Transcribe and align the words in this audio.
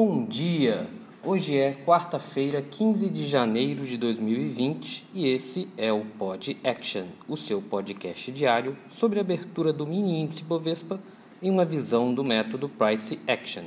Bom 0.00 0.24
dia! 0.24 0.88
Hoje 1.24 1.58
é 1.58 1.74
quarta-feira, 1.84 2.62
15 2.62 3.10
de 3.10 3.26
janeiro 3.26 3.84
de 3.84 3.98
2020 3.98 5.04
e 5.12 5.26
esse 5.26 5.68
é 5.76 5.92
o 5.92 6.04
Pod 6.04 6.56
Action, 6.62 7.06
o 7.26 7.36
seu 7.36 7.60
podcast 7.60 8.30
diário 8.30 8.78
sobre 8.88 9.18
a 9.18 9.22
abertura 9.22 9.72
do 9.72 9.84
mini 9.84 10.20
índice 10.20 10.44
Bovespa 10.44 11.00
em 11.42 11.50
uma 11.50 11.64
visão 11.64 12.14
do 12.14 12.22
método 12.22 12.68
Price 12.68 13.18
Action. 13.26 13.64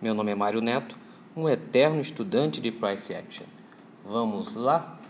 Meu 0.00 0.14
nome 0.14 0.30
é 0.30 0.36
Mário 0.36 0.60
Neto, 0.60 0.96
um 1.36 1.48
eterno 1.48 2.00
estudante 2.00 2.60
de 2.60 2.70
Price 2.70 3.12
Action. 3.12 3.46
Vamos 4.04 4.54
lá? 4.54 5.00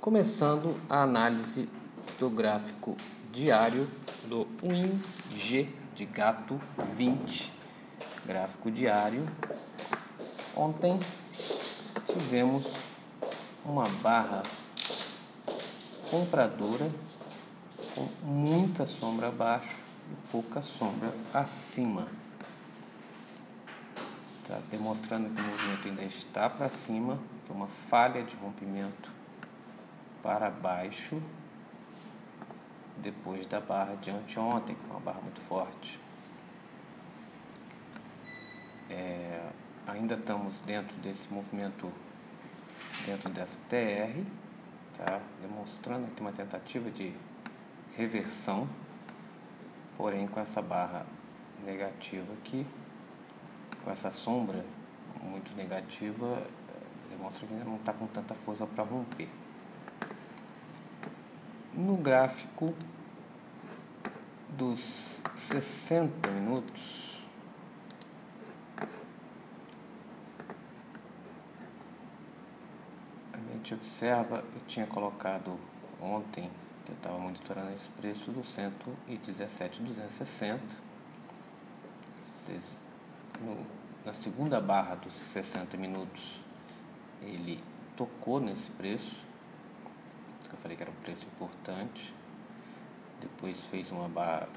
Começando 0.00 0.74
a 0.86 1.02
análise 1.02 1.66
do 2.18 2.28
gráfico 2.28 2.94
diário 3.32 3.88
do 4.28 4.46
WinG 4.62 5.70
de 5.94 6.04
gato 6.04 6.58
20, 6.94 7.53
gráfico 8.26 8.70
diário. 8.70 9.26
Ontem 10.56 10.98
tivemos 12.06 12.64
uma 13.64 13.88
barra 14.02 14.42
compradora 16.10 16.90
com 17.94 18.08
muita 18.26 18.86
sombra 18.86 19.28
abaixo 19.28 19.76
e 20.10 20.30
pouca 20.30 20.62
sombra 20.62 21.12
acima. 21.32 22.08
Está 24.42 24.60
demonstrando 24.70 25.30
que 25.30 25.40
o 25.40 25.44
movimento 25.44 25.88
ainda 25.88 26.04
está 26.04 26.50
para 26.50 26.68
cima, 26.68 27.18
foi 27.46 27.56
uma 27.56 27.66
falha 27.66 28.22
de 28.22 28.36
rompimento 28.36 29.10
para 30.22 30.50
baixo 30.50 31.20
depois 32.98 33.46
da 33.46 33.60
barra 33.60 33.94
de 33.96 34.10
anteontem, 34.10 34.74
que 34.74 34.82
foi 34.82 34.90
uma 34.90 35.00
barra 35.00 35.20
muito 35.20 35.40
forte. 35.40 35.98
É, 38.88 39.40
ainda 39.94 40.14
estamos 40.14 40.60
dentro 40.60 40.96
desse 40.98 41.32
movimento, 41.32 41.90
dentro 43.06 43.30
dessa 43.30 43.58
TR, 43.68 44.24
tá? 44.98 45.20
demonstrando 45.40 46.06
aqui 46.06 46.20
uma 46.20 46.32
tentativa 46.32 46.90
de 46.90 47.14
reversão, 47.96 48.68
porém 49.96 50.26
com 50.26 50.40
essa 50.40 50.60
barra 50.60 51.06
negativa 51.64 52.32
aqui, 52.34 52.66
com 53.82 53.90
essa 53.90 54.10
sombra 54.10 54.64
muito 55.22 55.54
negativa, 55.56 56.42
demonstra 57.10 57.46
que 57.46 57.52
ainda 57.54 57.64
não 57.64 57.76
está 57.76 57.92
com 57.92 58.06
tanta 58.06 58.34
força 58.34 58.66
para 58.66 58.84
romper. 58.84 59.28
No 61.72 61.96
gráfico 61.96 62.74
dos 64.50 65.20
60 65.34 66.30
minutos, 66.30 67.22
a 73.32 73.38
observa, 73.74 74.42
eu 74.54 74.60
tinha 74.66 74.86
colocado 74.86 75.58
ontem, 76.00 76.50
que 76.84 76.92
eu 76.92 76.96
estava 76.96 77.18
monitorando 77.18 77.72
esse 77.72 77.88
preço 77.90 78.30
do 78.30 78.44
117,260. 78.44 80.62
Na 84.04 84.12
segunda 84.12 84.60
barra 84.60 84.96
dos 84.96 85.12
60 85.32 85.76
minutos, 85.76 86.40
ele 87.22 87.62
tocou 87.96 88.40
nesse 88.40 88.70
preço, 88.72 89.16
eu 90.50 90.56
falei 90.58 90.76
que 90.76 90.82
era 90.82 90.90
um 90.90 91.02
preço 91.02 91.24
importante. 91.26 92.12
Depois 93.20 93.58
fez 93.70 93.90
uma 93.90 94.08
barra 94.08 94.48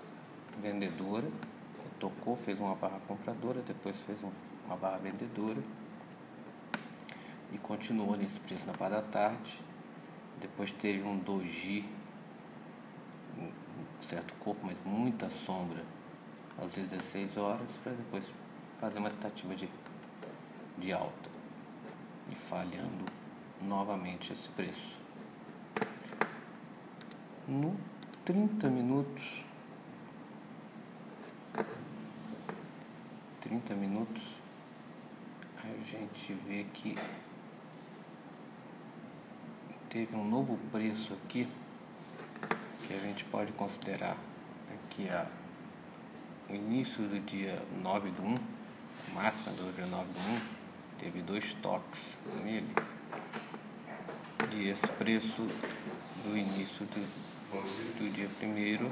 vendedora, 0.61 1.27
tocou, 1.99 2.35
fez 2.35 2.59
uma 2.59 2.75
barra 2.75 2.99
compradora, 3.07 3.61
depois 3.61 3.95
fez 4.05 4.17
uma 4.21 4.75
barra 4.75 4.97
vendedora 4.97 5.63
e 7.51 7.57
continuou 7.57 8.15
nesse 8.15 8.39
preço 8.39 8.65
na 8.65 8.73
parte 8.73 8.93
da 8.93 9.01
tarde. 9.01 9.59
Depois 10.39 10.71
teve 10.71 11.03
um 11.03 11.17
doji, 11.17 11.85
um 13.37 13.51
certo 14.01 14.33
corpo, 14.35 14.65
mas 14.65 14.81
muita 14.85 15.29
sombra 15.29 15.83
às 16.57 16.73
16 16.73 17.37
horas, 17.37 17.69
para 17.83 17.93
depois 17.93 18.33
fazer 18.79 18.99
uma 18.99 19.09
tentativa 19.09 19.55
de, 19.55 19.69
de 20.77 20.91
alta 20.91 21.29
e 22.31 22.35
falhando 22.35 23.05
novamente 23.61 24.33
esse 24.33 24.49
preço 24.49 24.99
no 27.47 27.75
30 28.25 28.69
minutos. 28.69 29.43
30 33.39 33.73
minutos, 33.75 34.23
a 35.63 35.67
gente 35.85 36.33
vê 36.45 36.65
que 36.73 36.97
teve 39.89 40.15
um 40.15 40.23
novo 40.27 40.57
preço 40.71 41.13
aqui 41.13 41.47
que 42.85 42.93
a 42.93 42.99
gente 42.99 43.23
pode 43.25 43.51
considerar 43.53 44.17
aqui 44.73 45.09
a, 45.09 45.25
o 46.49 46.53
início 46.53 47.03
do 47.07 47.19
dia 47.19 47.61
9 47.81 48.09
do 48.11 48.23
1, 48.23 48.35
máxima 49.13 49.55
do 49.55 49.73
dia 49.75 49.85
9 49.85 50.03
do 50.03 50.19
1, 50.19 50.39
teve 50.99 51.21
dois 51.21 51.53
toques 51.55 52.17
nele. 52.43 52.73
E 54.53 54.69
esse 54.69 54.87
preço 54.87 55.45
do 56.23 56.37
início 56.37 56.85
do 56.85 57.27
do 57.97 58.13
dia 58.13 58.27
primeiro 58.37 58.91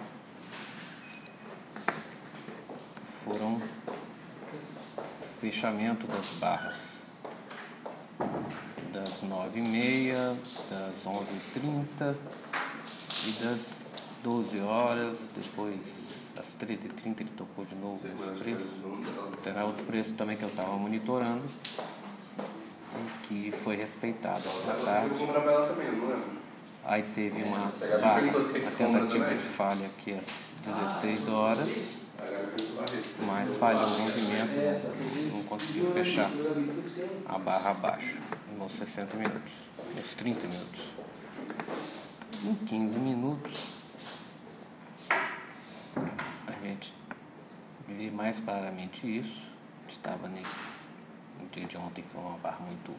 foram 3.24 3.62
fechamento 5.42 6.08
das 6.08 6.30
barras 6.40 6.95
nove 9.26 9.60
e 9.60 9.64
meia, 9.64 10.36
das 10.70 11.06
onze 11.06 11.34
e 11.34 11.60
trinta 11.60 12.16
e 13.28 13.32
das 13.44 13.84
doze 14.24 14.60
horas, 14.60 15.18
depois 15.36 15.80
às 16.40 16.54
treze 16.56 16.88
e 16.88 16.90
trinta 16.92 17.24
ele 17.24 17.32
tocou 17.38 17.66
de 17.66 17.76
novo 17.76 18.00
o 18.06 18.38
preço. 18.38 18.66
Terá 19.44 19.66
outro 19.66 19.84
preço 19.86 20.14
também 20.14 20.36
que 20.38 20.44
eu 20.44 20.50
estava 20.50 20.76
monitorando 20.78 21.44
e 22.96 23.52
que 23.52 23.54
foi 23.64 23.76
respeitado 23.76 24.44
à 24.48 24.86
tarde. 24.86 25.16
Aí 26.84 27.02
teve 27.16 27.42
uma, 27.44 27.72
barra, 28.00 28.22
uma 28.22 28.72
tentativa 28.72 29.26
de 29.34 29.48
falha 29.56 29.88
aqui 29.88 30.14
às 30.14 30.24
16 30.66 31.28
horas, 31.30 31.68
mas 33.26 33.54
falhou 33.56 33.86
o 33.86 34.00
movimento, 34.00 35.34
não 35.34 35.44
conseguiu 35.44 35.92
fechar 35.92 36.30
a 37.28 37.38
barra 37.38 37.72
abaixo 37.72 38.18
nos 38.58 38.72
60 38.74 39.18
minutos, 39.18 39.52
nos 39.96 40.14
30 40.14 40.48
minutos. 40.48 40.86
Em 42.44 42.54
15 42.54 42.98
minutos, 43.00 43.74
a 46.48 46.52
gente 46.64 46.94
vê 47.88 48.12
mais 48.12 48.40
claramente 48.40 49.06
isso. 49.06 49.42
Estava 49.88 50.28
no 50.28 51.48
dia 51.52 51.66
de 51.66 51.78
ontem, 51.78 52.04
foi 52.04 52.22
uma 52.22 52.38
barra 52.38 52.60
muito. 52.60 52.94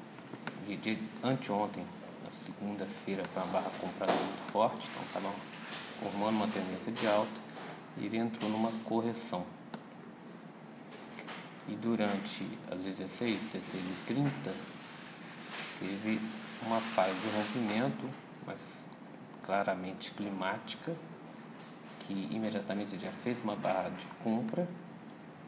De, 0.66 0.76
de 0.76 0.98
anteontem 1.22 1.84
na 2.24 2.30
segunda-feira 2.30 3.24
foi 3.32 3.42
uma 3.42 3.52
barra 3.52 3.70
comprada 3.80 4.12
muito 4.12 4.52
forte, 4.52 4.88
então 4.90 5.02
estava 5.02 5.34
formando 6.00 6.36
uma 6.36 6.48
tendência 6.48 6.90
de 6.90 7.06
alta 7.06 7.45
ele 7.98 8.18
entrou 8.18 8.50
numa 8.50 8.70
correção. 8.84 9.44
E 11.68 11.74
durante 11.74 12.46
as 12.70 12.78
16, 12.80 13.40
16 13.52 13.82
e 13.82 14.06
30 14.06 14.30
teve 15.80 16.20
uma 16.62 16.80
fase 16.80 17.14
de 17.14 17.28
rompimento, 17.36 18.08
mas 18.46 18.84
claramente 19.44 20.12
climática, 20.12 20.94
que 22.00 22.28
imediatamente 22.30 22.98
já 22.98 23.10
fez 23.10 23.40
uma 23.42 23.56
barra 23.56 23.88
de 23.90 24.06
compra 24.22 24.68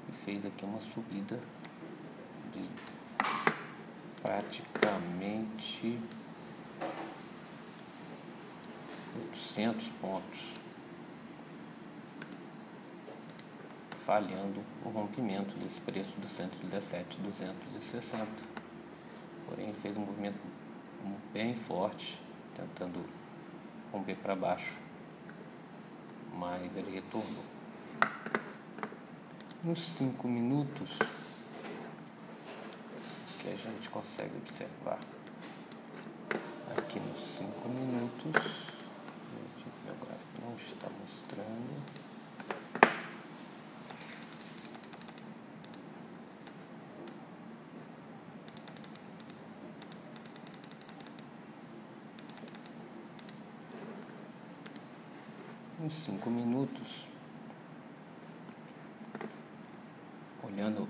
e 0.09 0.13
fez 0.25 0.45
aqui 0.45 0.65
uma 0.65 0.81
subida 0.81 1.39
de 2.53 2.69
praticamente 4.23 5.99
800 9.33 9.89
pontos, 10.01 10.41
falhando 14.09 14.65
o 14.87 14.89
rompimento 14.89 15.55
desse 15.59 15.79
preço 15.83 16.19
do 16.19 16.27
117,260. 16.27 18.27
Porém, 19.47 19.75
fez 19.75 19.99
um 19.99 20.01
movimento 20.01 20.41
bem 21.31 21.55
forte, 21.55 22.19
tentando 22.57 23.05
romper 23.93 24.17
para 24.17 24.35
baixo, 24.35 24.75
mas 26.33 26.75
ele 26.75 26.91
retornou. 26.91 27.45
Nos 29.63 29.81
5 29.81 30.27
minutos 30.27 30.91
que 33.41 33.49
a 33.49 33.55
gente 33.55 33.91
consegue 33.91 34.39
observar 34.39 35.01
aqui 36.79 36.99
nos 36.99 37.21
5 37.37 37.69
minutos 37.69 38.69
meu 39.85 39.95
gráfico 39.97 40.41
não 40.43 40.55
está 40.55 40.89
mostrando. 40.89 42.08
Uns 55.89 56.05
5 56.05 56.29
minutos, 56.29 57.07
olhando 60.43 60.87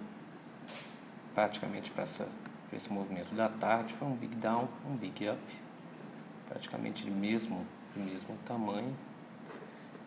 praticamente 1.33 1.89
para 1.93 2.03
esse 2.03 2.93
movimento 2.93 3.33
da 3.33 3.49
tarde, 3.49 3.95
foi 3.95 4.09
um 4.09 4.17
big 4.17 4.35
down, 4.35 4.69
um 4.85 4.97
big 4.97 5.29
up, 5.29 5.41
praticamente 6.49 7.05
de 7.05 7.13
mesmo, 7.13 7.65
de 7.95 8.03
mesmo 8.03 8.37
tamanho. 8.45 8.93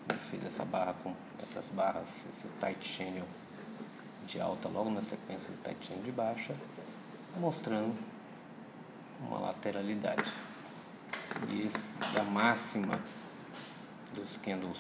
Ele 0.10 0.20
fez 0.30 0.44
essa 0.44 0.66
barra 0.66 0.94
com 1.02 1.16
essas 1.42 1.70
barras, 1.70 2.26
esse 2.30 2.48
tight 2.60 2.86
channel 2.86 3.26
de 4.28 4.42
alta 4.42 4.68
logo 4.68 4.90
na 4.90 5.02
sequência 5.02 5.50
do 5.50 5.64
tight 5.64 5.88
channel 5.88 6.04
de 6.04 6.12
baixa, 6.12 6.54
mostrando 7.38 7.96
uma 9.22 9.40
lateralidade. 9.40 10.30
E 11.50 11.62
esse 11.62 11.98
da 12.14 12.24
máxima 12.24 13.00
dos 14.14 14.38
candles 14.38 14.78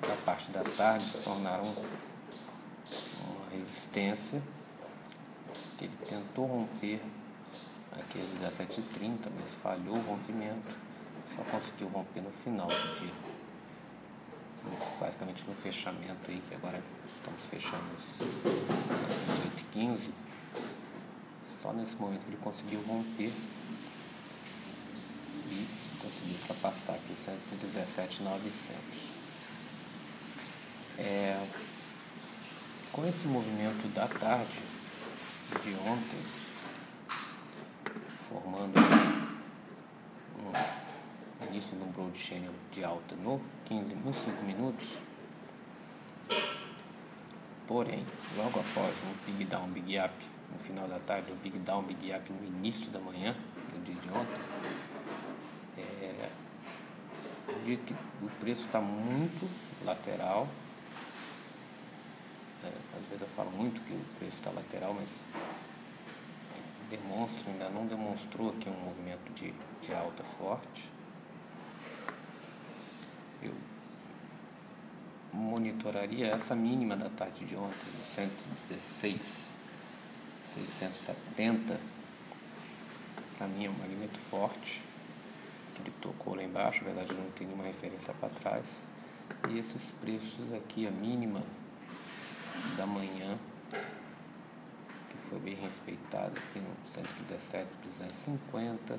da 0.00 0.16
parte 0.24 0.50
da 0.50 0.62
tarde 0.62 1.04
se 1.04 1.18
tornaram 1.18 1.64
uma 1.64 3.50
resistência 3.50 4.42
que 5.76 5.84
ele 5.84 5.96
tentou 6.08 6.46
romper 6.46 7.00
aqui 7.92 8.20
às 8.20 8.28
17h30, 8.52 9.30
mas 9.38 9.50
falhou 9.62 9.96
o 9.96 10.02
rompimento, 10.02 10.76
só 11.34 11.42
conseguiu 11.44 11.88
romper 11.88 12.20
no 12.20 12.30
final 12.30 12.68
do 12.68 13.00
dia. 13.00 13.14
Basicamente 15.00 15.44
no 15.46 15.54
fechamento 15.54 16.30
aí, 16.30 16.42
que 16.48 16.54
agora 16.54 16.82
estamos 17.16 17.42
fechando 17.44 17.84
às 17.96 18.18
18h15. 19.74 20.10
Só 21.62 21.72
nesse 21.72 21.96
momento 21.96 22.26
ele 22.26 22.38
conseguiu 22.42 22.82
romper 22.86 23.32
conseguiu 26.02 26.36
ultrapassar 26.40 26.94
aqui 26.94 27.14
117,900. 27.24 29.10
É, 30.98 31.46
com 32.92 33.06
esse 33.06 33.26
movimento 33.26 33.86
da 33.94 34.06
tarde 34.06 34.60
de 35.62 35.74
ontem, 35.88 36.18
formando 38.28 38.78
um 41.40 41.46
início 41.46 41.76
de 41.76 41.82
um 41.82 41.90
broad 41.92 42.18
channel 42.18 42.52
de 42.72 42.84
alta 42.84 43.14
no 43.16 43.40
15, 43.66 43.94
nos 43.94 44.16
5 44.16 44.42
minutos, 44.44 44.88
porém, 47.66 48.04
logo 48.36 48.60
após 48.60 48.94
um 49.04 49.32
big 49.32 49.44
down, 49.44 49.68
big 49.68 49.98
up 49.98 50.14
no 50.52 50.58
final 50.58 50.88
da 50.88 50.98
tarde, 50.98 51.30
o 51.30 51.36
big 51.36 51.58
down, 51.58 51.82
big 51.82 52.12
up 52.12 52.32
no 52.32 52.44
início 52.44 52.90
da 52.90 53.00
manhã, 53.00 53.34
no 53.72 53.84
dia 53.84 53.94
de 53.94 54.08
ontem, 54.08 54.59
diz 57.76 57.84
que 57.84 57.94
o 57.94 58.30
preço 58.40 58.64
está 58.66 58.80
muito 58.80 59.48
lateral 59.84 60.48
é, 62.64 62.68
às 62.98 63.04
vezes 63.06 63.22
eu 63.22 63.28
falo 63.28 63.50
muito 63.50 63.80
que 63.86 63.92
o 63.92 64.04
preço 64.18 64.36
está 64.36 64.50
lateral, 64.50 64.94
mas 64.94 65.24
demonstra, 66.90 67.50
ainda 67.50 67.70
não 67.70 67.86
demonstrou 67.86 68.50
aqui 68.50 68.68
um 68.68 68.84
movimento 68.84 69.32
de, 69.32 69.52
de 69.82 69.94
alta 69.94 70.22
forte. 70.38 70.90
Eu 73.42 73.54
monitoraria 75.32 76.26
essa 76.26 76.54
mínima 76.54 76.96
da 76.96 77.08
tarde 77.08 77.44
de 77.46 77.56
ontem, 77.56 77.76
116, 78.14 79.20
670. 80.54 81.80
Para 83.38 83.46
mim 83.46 83.64
é 83.64 83.70
um 83.70 83.72
movimento 83.72 84.18
forte, 84.18 84.82
ele 85.80 85.92
tocou 86.00 86.34
lá 86.34 86.42
embaixo, 86.42 86.84
na 86.84 86.92
verdade 86.92 87.12
não 87.14 87.30
tem 87.30 87.46
nenhuma 87.46 87.64
referência 87.64 88.12
para 88.14 88.28
trás. 88.28 88.66
E 89.48 89.58
esses 89.58 89.90
preços 90.00 90.52
aqui, 90.52 90.86
a 90.86 90.90
mínima 90.90 91.42
da 92.76 92.86
manhã, 92.86 93.38
que 93.70 95.16
foi 95.28 95.38
bem 95.38 95.54
respeitado 95.54 96.36
aqui 96.36 96.60
no 96.60 96.70
117, 96.92 97.68
250, 97.98 98.98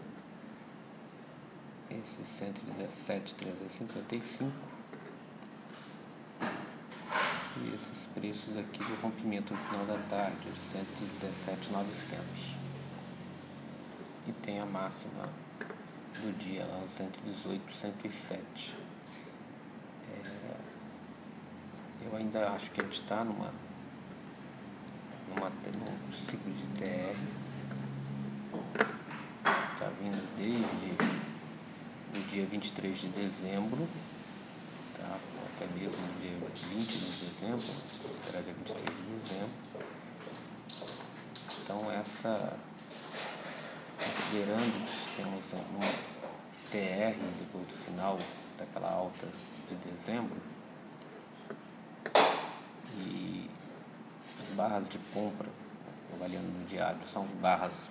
esse 1.92 2.24
117, 2.24 3.36
355 3.36 4.52
e 7.64 7.76
esses 7.76 8.06
preços 8.14 8.58
aqui 8.58 8.80
do 8.80 8.96
rompimento 9.02 9.54
no 9.54 9.60
final 9.60 9.86
da 9.86 9.98
tarde, 10.10 10.48
117, 10.72 11.72
900 11.72 12.62
e 14.28 14.32
tem 14.32 14.60
a 14.60 14.66
máxima 14.66 15.30
do 16.20 16.38
dia 16.38 16.66
lá 16.66 16.80
no 16.80 16.90
118, 16.90 17.74
107 17.74 18.82
eu 22.12 22.18
ainda 22.18 22.50
acho 22.50 22.70
que 22.72 22.82
a 22.82 22.84
gente 22.84 23.02
está 23.02 23.24
numa, 23.24 23.54
numa, 25.30 25.50
num 25.50 26.14
ciclo 26.14 26.52
de 26.52 26.68
TR. 26.78 27.16
Está 29.74 29.90
vindo 30.02 30.22
desde 30.36 32.20
o 32.20 32.30
dia 32.30 32.46
23 32.46 32.98
de 32.98 33.08
dezembro, 33.10 33.88
tá? 34.98 35.18
até 35.56 35.66
mesmo 35.68 35.96
o 35.96 36.20
dia 36.20 36.34
20 36.70 36.86
de 36.86 37.26
dezembro, 37.26 37.62
considerar 38.02 38.44
dia 38.44 38.54
23 38.54 38.86
de 38.86 39.04
dezembro. 39.04 39.52
Então 41.64 41.92
essa, 41.92 42.58
considerando 43.98 44.86
que 44.86 45.16
temos 45.16 45.54
TR 47.02 47.16
depois 47.40 47.66
do 47.66 47.74
final 47.74 48.20
daquela 48.60 48.92
alta 48.92 49.28
de 49.68 49.76
dezembro, 49.90 50.38
barras 54.62 54.88
de 54.88 55.00
compra, 55.12 55.50
avaliando 56.14 56.48
no 56.48 56.66
diário, 56.66 57.00
são 57.12 57.26
barras 57.42 57.90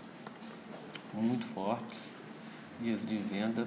muito 1.13 1.45
fortes 1.47 1.99
e 2.81 2.93
as 2.93 3.05
de 3.05 3.17
venda 3.17 3.67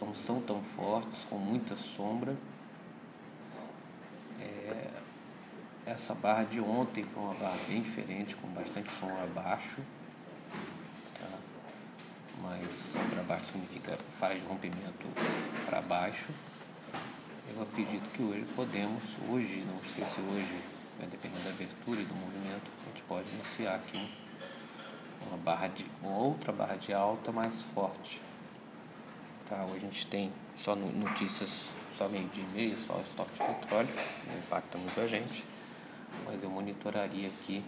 não 0.00 0.12
são 0.12 0.40
tão 0.40 0.60
fortes, 0.62 1.22
com 1.30 1.36
muita 1.36 1.76
sombra. 1.76 2.34
É, 4.40 4.90
essa 5.86 6.12
barra 6.14 6.42
de 6.42 6.60
ontem 6.60 7.04
foi 7.04 7.22
uma 7.22 7.34
barra 7.34 7.58
bem 7.68 7.80
diferente, 7.80 8.34
com 8.34 8.48
bastante 8.48 8.90
sombra 8.90 9.22
abaixo. 9.22 9.80
Mas 12.46 12.72
sombra 12.92 13.20
abaixo 13.20 13.46
significa 13.46 13.98
faz 14.18 14.42
rompimento 14.44 15.06
para 15.66 15.82
baixo. 15.82 16.28
Eu 17.52 17.62
acredito 17.62 18.08
que 18.12 18.22
hoje 18.22 18.46
podemos, 18.54 19.02
hoje, 19.28 19.64
não 19.66 19.76
sei 19.92 20.04
se 20.04 20.20
hoje 20.20 20.62
né, 20.98 21.06
dependendo 21.10 21.44
da 21.44 21.50
abertura 21.50 22.00
e 22.00 22.04
do 22.04 22.14
movimento, 22.14 22.70
a 22.82 22.88
gente 22.88 23.02
pode 23.02 23.28
iniciar 23.30 23.74
aqui 23.74 24.10
uma 25.26 25.36
barra 25.36 25.68
de 25.68 25.84
uma 26.02 26.16
outra 26.16 26.52
barra 26.52 26.76
de 26.76 26.92
alta 26.92 27.32
mais 27.32 27.62
forte. 27.74 28.20
Tá, 29.48 29.64
hoje 29.64 29.76
a 29.76 29.80
gente 29.80 30.06
tem 30.06 30.32
só 30.56 30.74
notícias 30.74 31.66
só 31.92 32.08
meio 32.08 32.28
dia 32.28 32.44
e 32.44 32.56
meio, 32.56 32.76
só 32.76 33.00
estoque 33.00 33.32
de 33.32 33.54
petróleo, 33.54 33.88
não 34.28 34.38
impacta 34.38 34.76
muito 34.76 35.00
a 35.00 35.06
gente, 35.06 35.44
mas 36.24 36.42
eu 36.42 36.50
monitoraria 36.50 37.28
aqui 37.28 37.64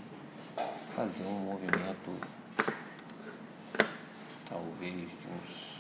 fazer 0.94 1.24
um 1.24 1.38
movimento 1.50 2.37
talvez 4.48 5.10
de 5.10 5.28
uns 5.28 5.78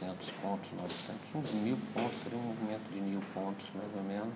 800 0.00 0.30
pontos, 0.42 0.70
900, 0.72 1.34
uns 1.34 1.50
mil 1.62 1.78
pontos, 1.92 2.22
seria 2.22 2.38
um 2.38 2.42
movimento 2.42 2.90
de 2.92 3.00
mil 3.00 3.20
pontos 3.32 3.66
mais 3.74 3.94
ou 3.94 4.02
menos, 4.02 4.34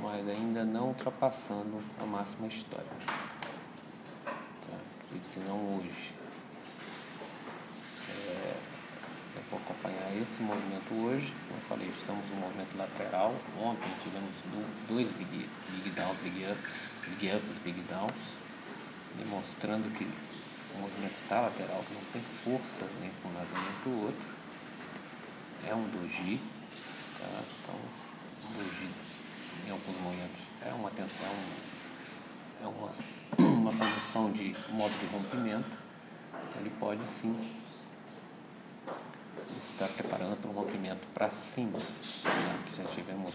mas 0.00 0.28
ainda 0.28 0.64
não 0.64 0.88
ultrapassando 0.88 1.80
a 2.00 2.04
máxima 2.04 2.48
histórica. 2.48 2.90
Tá? 3.06 4.76
Acredito 5.04 5.32
que 5.32 5.40
não 5.40 5.78
hoje. 5.78 6.14
É, 8.08 8.56
eu 9.36 9.42
vou 9.50 9.60
acompanhar 9.60 10.20
esse 10.20 10.42
movimento 10.42 10.94
hoje. 10.94 11.32
Como 11.48 11.60
eu 11.60 11.64
falei, 11.68 11.88
estamos 11.88 12.24
no 12.30 12.36
movimento 12.36 12.76
lateral. 12.76 13.34
Ontem 13.60 13.90
tivemos 14.02 14.30
dois 14.88 15.08
big, 15.12 15.48
big 15.70 15.90
downs, 15.90 16.16
big 16.22 16.44
ups, 16.50 17.18
big 17.18 17.36
ups, 17.36 17.58
big 17.64 17.80
downs, 17.82 18.14
demonstrando 19.18 19.90
que 19.96 20.04
o 20.04 20.78
movimento 20.78 21.14
está 21.22 21.40
lateral, 21.40 21.84
que 21.86 21.94
não 21.94 22.04
tem 22.12 22.22
força 22.22 22.86
nem 23.00 23.10
para 23.10 23.30
um 23.30 23.34
lado 23.34 23.48
nem 23.54 23.72
para 23.82 23.90
o 23.90 24.04
outro 24.04 24.40
é 25.68 25.74
um 25.74 25.84
doji, 25.88 26.40
tá? 27.18 27.42
Então, 27.62 27.74
um 28.48 28.52
doji 28.54 28.90
em 29.66 29.70
alguns 29.70 29.96
momentos 30.00 30.40
é 30.66 30.72
uma 30.72 30.90
tensão, 30.90 31.32
é 32.62 32.66
uma, 32.66 32.90
uma 33.38 33.72
posição 33.72 34.32
de 34.32 34.54
modo 34.70 34.92
de 34.98 35.06
rompimento, 35.06 35.68
ele 36.58 36.70
pode 36.78 37.06
sim 37.08 37.36
estar 39.58 39.88
preparando 39.88 40.36
para 40.40 40.50
um 40.50 40.54
rompimento 40.54 41.06
para 41.12 41.30
cima, 41.30 41.78
né? 41.78 42.64
que 42.66 42.76
já 42.76 42.84
tivemos 42.84 43.34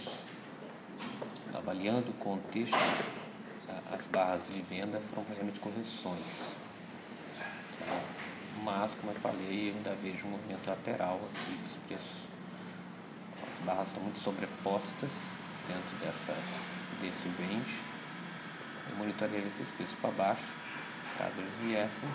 avaliando 1.54 2.10
o 2.10 2.14
contexto, 2.14 2.76
as 3.92 4.06
barras 4.08 4.48
de 4.48 4.62
venda 4.64 5.00
foram 5.00 5.26
realmente 5.34 5.60
correções. 5.60 6.56
Mas 8.64 8.92
como 9.00 9.12
eu 9.12 9.20
falei, 9.20 9.70
eu 9.70 9.76
ainda 9.76 9.96
vejo 10.02 10.26
um 10.26 10.32
movimento 10.32 10.68
lateral 10.68 11.18
aqui 11.18 11.56
dos 11.56 11.78
preços. 11.88 12.26
As 13.52 13.66
barras 13.66 13.88
estão 13.88 14.02
muito 14.02 14.20
sobrepostas 14.20 15.32
dentro 15.68 15.98
dessa, 16.04 16.34
desse 17.02 17.28
range. 17.40 17.80
Eu 18.90 18.96
monitoraria 18.98 19.46
esses 19.46 19.70
preços 19.72 19.96
para 20.00 20.12
baixo, 20.12 20.56
caso 21.18 21.34
eles 21.38 21.54
viessem. 21.62 22.10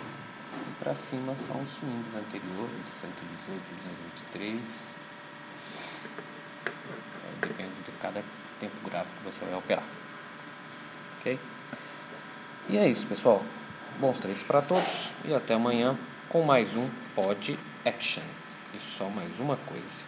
E 0.53 0.83
para 0.83 0.93
cima 0.93 1.35
são 1.35 1.61
os 1.61 1.69
swings 1.69 2.15
anteriores, 2.15 2.87
118, 2.99 3.61
223. 4.27 4.93
Depende 7.41 7.81
de 7.83 7.91
cada 7.93 8.23
tempo 8.59 8.89
gráfico 8.89 9.15
que 9.17 9.23
você 9.23 9.45
vai 9.45 9.55
operar. 9.55 9.85
Ok? 11.19 11.39
E 12.71 12.77
é 12.77 12.87
isso, 12.87 13.05
pessoal. 13.05 13.43
Bons 13.99 14.17
trades 14.17 14.43
para 14.43 14.61
todos 14.61 15.09
e 15.25 15.33
até 15.33 15.55
amanhã 15.55 15.99
com 16.29 16.41
mais 16.41 16.73
um 16.77 16.89
Pod 17.13 17.59
Action. 17.83 18.23
E 18.73 18.79
só 18.79 19.09
mais 19.09 19.41
uma 19.41 19.57
coisa: 19.57 20.05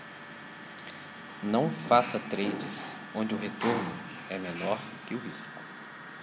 não 1.44 1.70
faça 1.70 2.18
trades 2.20 2.96
onde 3.14 3.36
o 3.36 3.38
retorno 3.38 3.92
é 4.30 4.38
menor 4.38 4.80
que 5.06 5.14
o 5.14 5.18
risco. 5.18 5.63